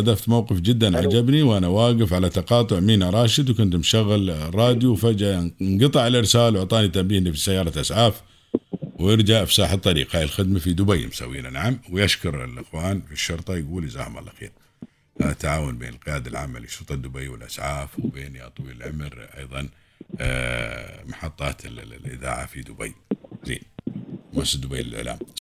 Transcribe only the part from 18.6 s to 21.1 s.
العمر أيضا آه،